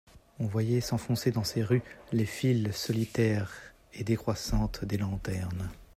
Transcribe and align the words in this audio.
On 0.39 0.47
voyait 0.47 0.81
s'enfoncer 0.81 1.29
dans 1.29 1.43
ces 1.43 1.61
rues 1.61 1.83
les 2.11 2.25
files 2.25 2.73
solitaires 2.73 3.53
et 3.93 4.03
décroissantes 4.03 4.83
des 4.83 4.97
lanternes. 4.97 5.69